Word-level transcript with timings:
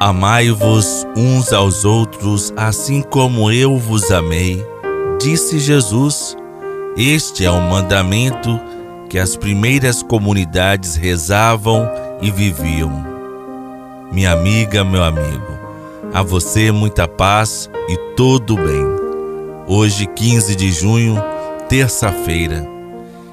Amai-vos 0.00 1.06
uns 1.16 1.52
aos 1.52 1.84
outros, 1.84 2.52
assim 2.56 3.00
como 3.00 3.50
eu 3.50 3.78
vos 3.78 4.10
amei, 4.10 4.64
disse 5.20 5.58
Jesus. 5.58 6.36
Este 6.96 7.44
é 7.44 7.50
o 7.50 7.60
mandamento 7.60 8.60
que 9.08 9.18
as 9.18 9.36
primeiras 9.36 10.02
comunidades 10.02 10.96
rezavam 10.96 11.88
e 12.20 12.30
viviam. 12.30 13.04
Minha 14.12 14.32
amiga, 14.32 14.84
meu 14.84 15.02
amigo, 15.02 15.58
a 16.12 16.22
você 16.22 16.70
muita 16.72 17.06
paz 17.06 17.70
e 17.88 17.96
todo 18.16 18.56
bem. 18.56 18.84
Hoje, 19.66 20.06
15 20.06 20.54
de 20.56 20.72
junho, 20.72 21.16
terça-feira, 21.68 22.68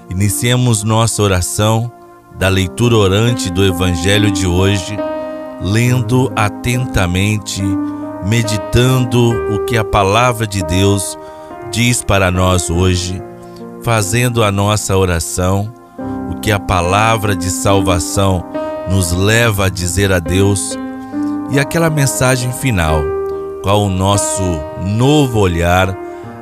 iniciemos 0.10 0.84
nossa 0.84 1.22
oração 1.22 1.92
da 2.38 2.48
leitura 2.48 2.96
orante 2.96 3.52
do 3.52 3.66
Evangelho 3.66 4.32
de 4.32 4.48
hoje, 4.48 4.98
lendo 5.62 6.32
atentamente, 6.36 7.62
meditando 8.26 9.32
o 9.54 9.64
que 9.66 9.78
a 9.78 9.84
palavra 9.84 10.48
de 10.48 10.64
Deus 10.64 11.18
diz 11.72 12.04
para 12.04 12.32
nós 12.32 12.70
hoje, 12.70 13.22
fazendo 13.84 14.44
a 14.44 14.52
nossa 14.52 14.98
oração, 14.98 15.72
o 16.30 16.40
que 16.40 16.52
a 16.52 16.60
palavra 16.60 17.36
de 17.36 17.50
salvação 17.50 18.44
nos 18.90 19.12
leva 19.12 19.68
a 19.68 19.70
dizer 19.70 20.12
a 20.12 20.20
Deus 20.20 20.78
e 21.52 21.60
aquela 21.60 21.90
mensagem 21.90 22.52
final, 22.52 23.02
qual 23.62 23.84
o 23.84 23.90
nosso 23.90 24.42
novo 24.84 25.40
olhar 25.40 25.96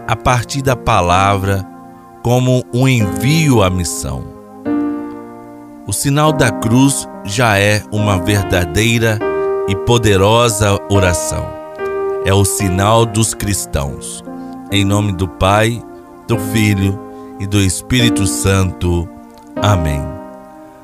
a 0.08 0.16
partir 0.16 0.62
da 0.62 0.76
palavra 0.76 1.68
como 2.24 2.64
um 2.74 2.88
envio 2.88 3.62
à 3.62 3.70
missão. 3.70 4.39
O 5.90 5.92
sinal 5.92 6.32
da 6.32 6.52
cruz 6.52 7.10
já 7.26 7.58
é 7.58 7.82
uma 7.92 8.20
verdadeira 8.20 9.18
e 9.68 9.76
poderosa 9.76 10.78
oração. 10.88 11.44
É 12.24 12.32
o 12.32 12.46
sinal 12.46 13.08
dos 13.08 13.34
cristãos. 13.34 14.24
Em 14.72 14.86
nome 14.86 15.14
do 15.14 15.28
Pai, 15.28 15.84
do 16.28 16.38
Filho 16.38 17.00
e 17.40 17.48
do 17.48 17.60
Espírito 17.60 18.28
Santo. 18.28 19.10
Amém. 19.56 20.00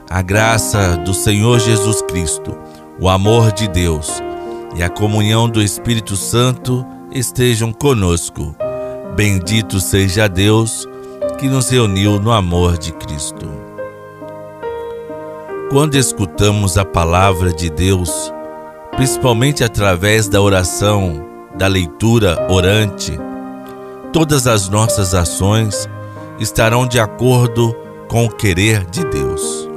A 0.10 0.24
graça 0.24 0.98
do 0.98 1.14
Senhor 1.14 1.60
Jesus 1.60 2.02
Cristo, 2.02 2.58
o 3.00 3.08
amor 3.08 3.52
de 3.52 3.68
Deus 3.68 4.10
e 4.76 4.82
a 4.82 4.90
comunhão 4.90 5.48
do 5.48 5.62
Espírito 5.62 6.16
Santo 6.16 6.84
estejam 7.12 7.72
conosco. 7.72 8.56
Bendito 9.16 9.80
seja 9.80 10.28
Deus 10.28 10.88
que 11.38 11.48
nos 11.48 11.70
reuniu 11.70 12.20
no 12.20 12.32
amor 12.32 12.80
de 12.80 12.92
Cristo. 12.92 13.65
Quando 15.76 15.96
escutamos 15.96 16.78
a 16.78 16.86
palavra 16.86 17.52
de 17.52 17.70
Deus, 17.70 18.10
principalmente 18.96 19.62
através 19.62 20.30
da 20.30 20.42
oração, 20.42 21.28
da 21.54 21.68
leitura 21.68 22.48
orante, 22.50 23.12
todas 24.14 24.48
as 24.48 24.70
nossas 24.70 25.14
ações 25.14 25.86
estarão 26.40 26.88
de 26.88 26.98
acordo 26.98 27.76
com 28.08 28.24
o 28.24 28.30
querer 28.30 28.86
de 28.86 29.04
Deus. 29.04 29.68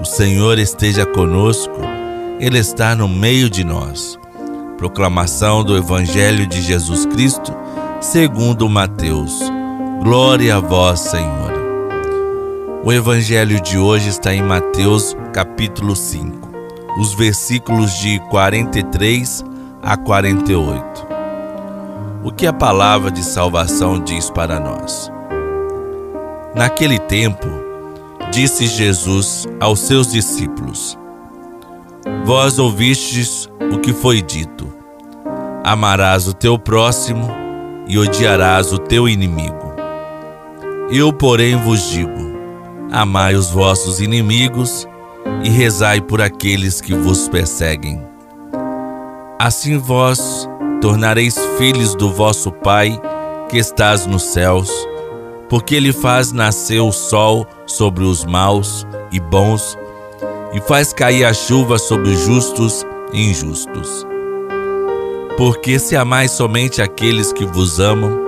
O 0.00 0.04
Senhor 0.04 0.56
esteja 0.56 1.04
conosco, 1.04 1.80
Ele 2.38 2.60
está 2.60 2.94
no 2.94 3.08
meio 3.08 3.50
de 3.50 3.64
nós. 3.64 4.16
Proclamação 4.76 5.64
do 5.64 5.76
Evangelho 5.76 6.46
de 6.46 6.62
Jesus 6.62 7.04
Cristo, 7.06 7.52
segundo 8.00 8.68
Mateus. 8.68 9.36
Glória 10.00 10.54
a 10.54 10.60
vós, 10.60 11.00
Senhor. 11.00 11.47
O 12.88 12.92
evangelho 12.94 13.60
de 13.60 13.76
hoje 13.76 14.08
está 14.08 14.32
em 14.32 14.40
Mateus, 14.40 15.14
capítulo 15.30 15.94
5, 15.94 16.48
os 16.98 17.12
versículos 17.12 17.92
de 17.98 18.18
43 18.30 19.44
a 19.82 19.94
48. 19.94 21.06
O 22.24 22.32
que 22.32 22.46
a 22.46 22.52
palavra 22.54 23.10
de 23.10 23.22
salvação 23.22 24.02
diz 24.02 24.30
para 24.30 24.58
nós? 24.58 25.12
Naquele 26.54 26.98
tempo, 26.98 27.46
disse 28.30 28.66
Jesus 28.66 29.46
aos 29.60 29.80
seus 29.80 30.10
discípulos: 30.10 30.98
Vós 32.24 32.58
ouvistes 32.58 33.50
o 33.70 33.80
que 33.80 33.92
foi 33.92 34.22
dito: 34.22 34.66
Amarás 35.62 36.26
o 36.26 36.32
teu 36.32 36.58
próximo 36.58 37.28
e 37.86 37.98
odiarás 37.98 38.72
o 38.72 38.78
teu 38.78 39.06
inimigo. 39.06 39.74
Eu, 40.90 41.12
porém, 41.12 41.54
vos 41.54 41.90
digo: 41.90 42.27
amai 42.90 43.34
os 43.34 43.50
vossos 43.50 44.00
inimigos 44.00 44.86
e 45.44 45.48
rezai 45.48 46.00
por 46.00 46.20
aqueles 46.20 46.80
que 46.80 46.94
vos 46.94 47.28
perseguem. 47.28 48.02
Assim 49.38 49.78
vós 49.78 50.48
tornareis 50.80 51.38
filhos 51.58 51.94
do 51.94 52.12
vosso 52.12 52.50
Pai 52.50 53.00
que 53.48 53.58
estás 53.58 54.06
nos 54.06 54.22
céus, 54.22 54.70
porque 55.48 55.74
ele 55.74 55.92
faz 55.92 56.32
nascer 56.32 56.80
o 56.80 56.92
sol 56.92 57.46
sobre 57.66 58.04
os 58.04 58.24
maus 58.24 58.86
e 59.12 59.20
bons 59.20 59.76
e 60.52 60.60
faz 60.60 60.92
cair 60.92 61.24
a 61.24 61.32
chuva 61.32 61.78
sobre 61.78 62.10
os 62.10 62.20
justos 62.20 62.84
e 63.12 63.30
injustos. 63.30 64.06
Porque 65.36 65.78
se 65.78 65.94
amais 65.96 66.32
somente 66.32 66.82
aqueles 66.82 67.32
que 67.32 67.44
vos 67.44 67.78
amam, 67.78 68.18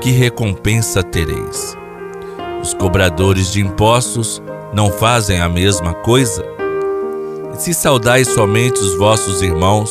que 0.00 0.10
recompensa 0.10 1.02
tereis? 1.02 1.77
Os 2.68 2.74
cobradores 2.74 3.50
de 3.50 3.62
impostos 3.62 4.42
não 4.74 4.90
fazem 4.90 5.40
a 5.40 5.48
mesma 5.48 5.94
coisa? 5.94 6.44
E 7.54 7.56
se 7.56 7.72
saudais 7.72 8.28
somente 8.28 8.78
os 8.78 8.94
vossos 8.94 9.40
irmãos, 9.40 9.90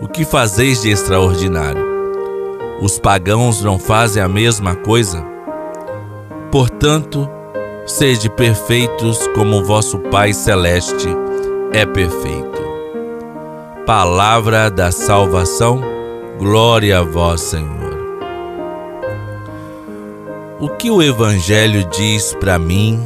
o 0.00 0.08
que 0.08 0.24
fazeis 0.24 0.82
de 0.82 0.90
extraordinário? 0.90 1.80
Os 2.80 2.98
pagãos 2.98 3.62
não 3.62 3.78
fazem 3.78 4.20
a 4.20 4.26
mesma 4.26 4.74
coisa? 4.74 5.24
Portanto, 6.50 7.30
sede 7.86 8.28
perfeitos 8.28 9.24
como 9.28 9.58
o 9.58 9.64
vosso 9.64 10.00
Pai 10.10 10.32
Celeste 10.32 11.06
é 11.72 11.86
perfeito. 11.86 12.62
Palavra 13.86 14.68
da 14.68 14.90
salvação, 14.90 15.80
glória 16.36 16.98
a 16.98 17.02
vós, 17.02 17.42
Senhor. 17.42 17.81
O 20.62 20.68
que 20.68 20.92
o 20.92 21.02
Evangelho 21.02 21.82
diz 21.90 22.36
para 22.38 22.56
mim, 22.56 23.02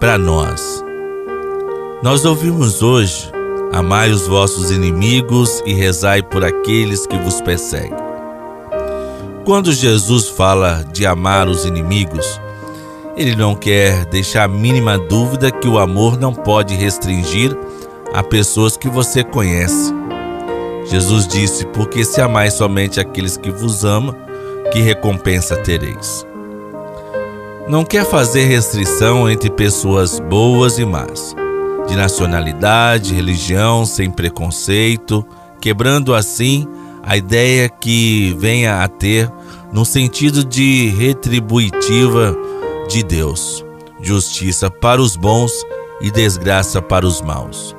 para 0.00 0.18
nós? 0.18 0.84
Nós 2.02 2.24
ouvimos 2.24 2.82
hoje: 2.82 3.30
amai 3.72 4.10
os 4.10 4.26
vossos 4.26 4.72
inimigos 4.72 5.62
e 5.64 5.72
rezai 5.72 6.20
por 6.20 6.44
aqueles 6.44 7.06
que 7.06 7.16
vos 7.16 7.40
perseguem. 7.40 7.96
Quando 9.44 9.72
Jesus 9.72 10.28
fala 10.30 10.84
de 10.92 11.06
amar 11.06 11.46
os 11.46 11.64
inimigos, 11.64 12.40
ele 13.16 13.36
não 13.36 13.54
quer 13.54 14.04
deixar 14.06 14.42
a 14.42 14.48
mínima 14.48 14.98
dúvida 14.98 15.52
que 15.52 15.68
o 15.68 15.78
amor 15.78 16.18
não 16.18 16.34
pode 16.34 16.74
restringir 16.74 17.56
a 18.12 18.20
pessoas 18.20 18.76
que 18.76 18.88
você 18.88 19.22
conhece. 19.22 19.94
Jesus 20.86 21.28
disse: 21.28 21.66
Porque 21.66 22.04
se 22.04 22.20
amais 22.20 22.54
somente 22.54 22.98
aqueles 22.98 23.36
que 23.36 23.52
vos 23.52 23.84
amam, 23.84 24.12
que 24.72 24.80
recompensa 24.80 25.54
tereis? 25.54 26.26
Não 27.68 27.84
quer 27.84 28.04
fazer 28.04 28.44
restrição 28.44 29.28
entre 29.28 29.50
pessoas 29.50 30.20
boas 30.20 30.78
e 30.78 30.84
más, 30.84 31.34
de 31.88 31.96
nacionalidade, 31.96 33.14
religião, 33.14 33.84
sem 33.84 34.08
preconceito, 34.08 35.26
quebrando 35.60 36.14
assim 36.14 36.66
a 37.02 37.16
ideia 37.16 37.68
que 37.68 38.36
venha 38.38 38.84
a 38.84 38.88
ter 38.88 39.30
no 39.72 39.84
sentido 39.84 40.44
de 40.44 40.88
retributiva 40.90 42.36
de 42.88 43.02
Deus, 43.02 43.64
justiça 44.00 44.70
para 44.70 45.00
os 45.00 45.16
bons 45.16 45.52
e 46.00 46.10
desgraça 46.10 46.80
para 46.80 47.04
os 47.04 47.20
maus. 47.20 47.74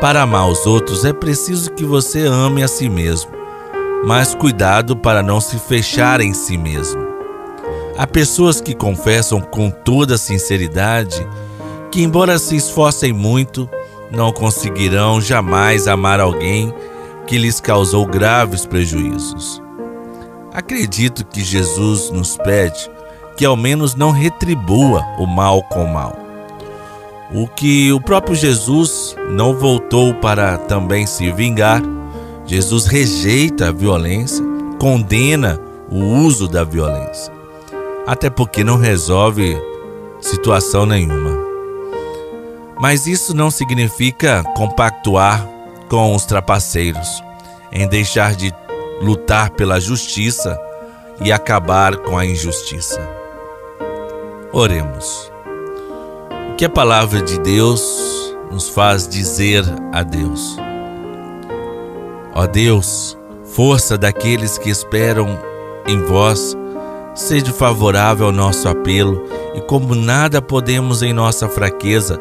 Para 0.00 0.22
amar 0.22 0.48
os 0.48 0.66
outros 0.66 1.04
é 1.04 1.12
preciso 1.12 1.70
que 1.70 1.84
você 1.84 2.26
ame 2.26 2.64
a 2.64 2.68
si 2.68 2.88
mesmo, 2.88 3.30
mas 4.04 4.34
cuidado 4.34 4.96
para 4.96 5.22
não 5.22 5.40
se 5.40 5.56
fechar 5.56 6.20
em 6.20 6.34
si 6.34 6.58
mesmo 6.58 7.01
Há 7.96 8.06
pessoas 8.06 8.58
que 8.60 8.74
confessam 8.74 9.40
com 9.40 9.70
toda 9.70 10.16
sinceridade 10.16 11.26
que, 11.90 12.02
embora 12.02 12.38
se 12.38 12.56
esforcem 12.56 13.12
muito, 13.12 13.68
não 14.10 14.32
conseguirão 14.32 15.20
jamais 15.20 15.86
amar 15.86 16.18
alguém 16.18 16.72
que 17.26 17.36
lhes 17.36 17.60
causou 17.60 18.06
graves 18.06 18.64
prejuízos. 18.64 19.62
Acredito 20.54 21.24
que 21.24 21.42
Jesus 21.42 22.10
nos 22.10 22.36
pede 22.38 22.90
que 23.36 23.44
ao 23.44 23.56
menos 23.56 23.94
não 23.94 24.10
retribua 24.10 25.02
o 25.18 25.26
mal 25.26 25.62
com 25.62 25.86
mal. 25.86 26.16
O 27.34 27.46
que 27.46 27.92
o 27.92 28.00
próprio 28.00 28.34
Jesus 28.34 29.14
não 29.30 29.54
voltou 29.54 30.14
para 30.14 30.56
também 30.56 31.06
se 31.06 31.30
vingar, 31.30 31.82
Jesus 32.46 32.86
rejeita 32.86 33.68
a 33.68 33.72
violência, 33.72 34.44
condena 34.78 35.60
o 35.90 35.98
uso 35.98 36.48
da 36.48 36.64
violência 36.64 37.41
até 38.06 38.28
porque 38.28 38.64
não 38.64 38.76
resolve 38.76 39.56
situação 40.20 40.86
nenhuma. 40.86 41.38
Mas 42.80 43.06
isso 43.06 43.34
não 43.34 43.50
significa 43.50 44.42
compactuar 44.56 45.46
com 45.88 46.14
os 46.14 46.24
trapaceiros, 46.24 47.22
em 47.70 47.86
deixar 47.86 48.34
de 48.34 48.52
lutar 49.00 49.50
pela 49.50 49.80
justiça 49.80 50.58
e 51.20 51.30
acabar 51.30 51.96
com 51.96 52.16
a 52.16 52.24
injustiça. 52.24 53.00
Oremos. 54.52 55.30
O 56.50 56.56
que 56.56 56.64
a 56.64 56.70
palavra 56.70 57.22
de 57.22 57.38
Deus 57.40 58.34
nos 58.50 58.68
faz 58.68 59.06
dizer 59.06 59.64
a 59.92 60.02
Deus? 60.02 60.56
Ó 62.34 62.46
Deus, 62.46 63.18
força 63.44 63.96
daqueles 63.96 64.58
que 64.58 64.70
esperam 64.70 65.38
em 65.86 66.00
vós, 66.02 66.56
sede 67.14 67.52
favorável 67.52 68.26
ao 68.26 68.32
nosso 68.32 68.68
apelo, 68.68 69.24
e 69.54 69.60
como 69.60 69.94
nada 69.94 70.40
podemos 70.40 71.02
em 71.02 71.12
nossa 71.12 71.48
fraqueza, 71.48 72.20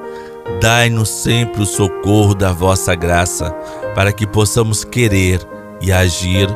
dai-nos 0.60 1.10
sempre 1.10 1.62
o 1.62 1.66
socorro 1.66 2.36
da 2.36 2.52
vossa 2.52 2.94
graça, 2.96 3.52
para 3.96 4.12
que 4.12 4.28
possamos 4.28 4.84
querer 4.84 5.40
e 5.82 5.92
agir 5.92 6.48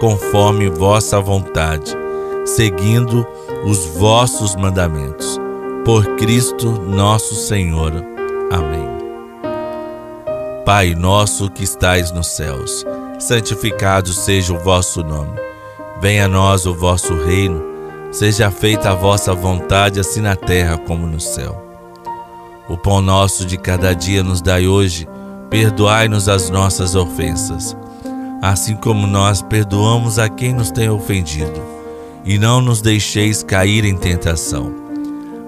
conforme 0.00 0.68
vossa 0.68 1.20
vontade, 1.20 1.96
seguindo 2.44 3.26
os 3.64 3.84
vossos 3.96 4.54
mandamentos. 4.56 5.40
Por 5.84 6.16
Cristo 6.16 6.70
nosso 6.70 7.34
Senhor. 7.34 7.92
Amém. 8.50 8.88
Pai 10.64 10.94
nosso 10.94 11.50
que 11.50 11.62
estais 11.62 12.10
nos 12.10 12.28
céus, 12.28 12.84
santificado 13.18 14.10
seja 14.12 14.54
o 14.54 14.58
vosso 14.58 15.02
nome. 15.02 15.38
Venha 16.00 16.24
a 16.24 16.28
nós 16.28 16.64
o 16.64 16.74
vosso 16.74 17.14
reino, 17.14 17.62
seja 18.14 18.48
feita 18.48 18.90
a 18.90 18.94
vossa 18.94 19.34
vontade, 19.34 19.98
assim 19.98 20.20
na 20.20 20.36
terra 20.36 20.78
como 20.78 21.04
no 21.04 21.18
céu. 21.18 21.60
O 22.68 22.78
pão 22.78 23.02
nosso 23.02 23.44
de 23.44 23.58
cada 23.58 23.92
dia 23.92 24.22
nos 24.22 24.40
dai 24.40 24.68
hoje, 24.68 25.08
perdoai-nos 25.50 26.28
as 26.28 26.48
nossas 26.48 26.94
ofensas, 26.94 27.76
assim 28.40 28.76
como 28.76 29.04
nós 29.04 29.42
perdoamos 29.42 30.16
a 30.20 30.28
quem 30.28 30.52
nos 30.52 30.70
tem 30.70 30.88
ofendido, 30.88 31.60
e 32.24 32.38
não 32.38 32.60
nos 32.60 32.80
deixeis 32.80 33.42
cair 33.42 33.84
em 33.84 33.96
tentação, 33.96 34.72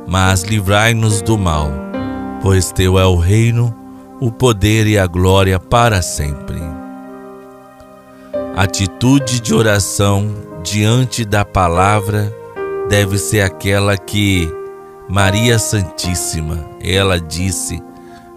mas 0.05 0.43
livrai-nos 0.43 1.23
do 1.23 1.39
mal, 1.39 1.71
pois 2.43 2.73
teu 2.73 2.99
é 2.99 3.07
o 3.07 3.17
reino, 3.17 3.73
o 4.21 4.33
poder 4.33 4.89
e 4.89 4.99
a 4.99 5.07
glória 5.07 5.61
para 5.61 6.03
sempre. 6.03 6.61
Atitude 8.57 9.39
de 9.39 9.55
oração 9.55 10.35
diante 10.65 11.25
da 11.25 11.45
palavra 11.45 12.35
deve 12.89 13.19
ser 13.19 13.43
aquela 13.43 13.97
que 13.97 14.51
Maria 15.09 15.59
Santíssima, 15.59 16.65
ela 16.81 17.21
disse: 17.21 17.83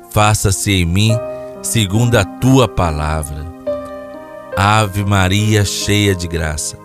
Faça-se 0.10 0.72
em 0.72 0.86
mim 0.86 1.18
segundo 1.62 2.16
a 2.16 2.24
tua 2.24 2.68
palavra. 2.68 3.46
Ave 4.56 5.06
Maria, 5.06 5.63
cheia 5.63 6.13
de 6.13 6.28
graça, 6.28 6.78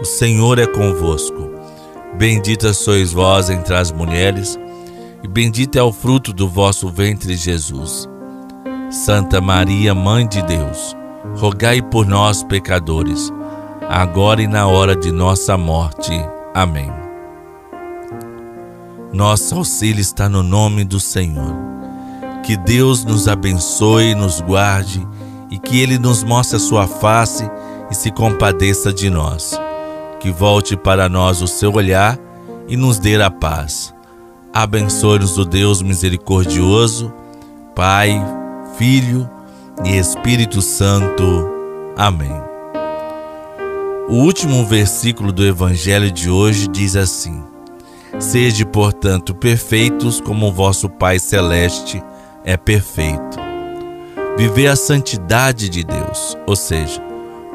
o 0.00 0.04
Senhor 0.04 0.58
é 0.58 0.66
convosco. 0.66 1.50
Bendita 2.16 2.72
sois 2.72 3.12
vós 3.12 3.50
entre 3.50 3.74
as 3.74 3.92
mulheres, 3.92 4.58
e 5.22 5.28
bendito 5.28 5.78
é 5.78 5.82
o 5.82 5.92
fruto 5.92 6.32
do 6.32 6.48
vosso 6.48 6.88
ventre, 6.88 7.36
Jesus. 7.36 8.08
Santa 8.90 9.40
Maria, 9.40 9.94
Mãe 9.94 10.26
de 10.26 10.42
Deus, 10.42 10.96
rogai 11.36 11.82
por 11.82 12.06
nós, 12.06 12.42
pecadores, 12.42 13.30
agora 13.88 14.42
e 14.42 14.46
na 14.46 14.66
hora 14.66 14.96
de 14.96 15.12
nossa 15.12 15.56
morte. 15.56 16.12
Amém. 16.54 17.07
Nosso 19.12 19.54
auxílio 19.54 20.00
está 20.00 20.28
no 20.28 20.42
nome 20.42 20.84
do 20.84 21.00
Senhor. 21.00 21.54
Que 22.44 22.56
Deus 22.56 23.04
nos 23.04 23.26
abençoe, 23.26 24.14
nos 24.14 24.40
guarde 24.40 25.06
e 25.50 25.58
que 25.58 25.80
Ele 25.80 25.98
nos 25.98 26.22
mostre 26.22 26.56
a 26.56 26.60
sua 26.60 26.86
face 26.86 27.48
e 27.90 27.94
se 27.94 28.10
compadeça 28.10 28.92
de 28.92 29.08
nós. 29.08 29.58
Que 30.20 30.30
volte 30.30 30.76
para 30.76 31.08
nós 31.08 31.40
o 31.40 31.46
seu 31.46 31.72
olhar 31.74 32.18
e 32.68 32.76
nos 32.76 32.98
dê 32.98 33.20
a 33.20 33.30
paz. 33.30 33.94
Abençoe-nos 34.52 35.38
o 35.38 35.44
Deus 35.44 35.80
misericordioso, 35.80 37.12
Pai, 37.74 38.20
Filho 38.76 39.28
e 39.84 39.96
Espírito 39.96 40.60
Santo. 40.60 41.48
Amém. 41.96 42.32
O 44.08 44.14
último 44.16 44.64
versículo 44.66 45.32
do 45.32 45.44
Evangelho 45.44 46.10
de 46.10 46.30
hoje 46.30 46.66
diz 46.66 46.96
assim: 46.96 47.42
Sede, 48.18 48.64
portanto, 48.64 49.34
perfeitos 49.34 50.20
como 50.20 50.48
o 50.48 50.52
vosso 50.52 50.88
Pai 50.88 51.18
Celeste 51.18 52.02
é 52.44 52.56
perfeito. 52.56 53.38
Viver 54.36 54.68
a 54.68 54.76
santidade 54.76 55.68
de 55.68 55.84
Deus, 55.84 56.36
ou 56.46 56.56
seja, 56.56 57.02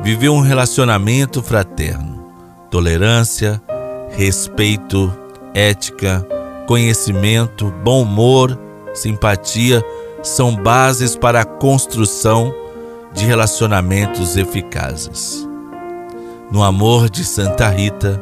viver 0.02 0.30
um 0.30 0.42
relacionamento 0.42 1.42
fraterno, 1.42 2.28
tolerância, 2.70 3.62
respeito, 4.10 5.12
ética, 5.54 6.26
conhecimento, 6.68 7.74
bom 7.84 8.02
humor, 8.02 8.58
simpatia 8.94 9.84
são 10.22 10.56
bases 10.56 11.16
para 11.16 11.42
a 11.42 11.46
construção 11.46 12.54
de 13.14 13.26
relacionamentos 13.26 14.38
eficazes. 14.38 15.48
No 16.52 16.64
amor 16.64 17.10
de 17.10 17.24
Santa 17.24 17.70
Rita, 17.70 18.22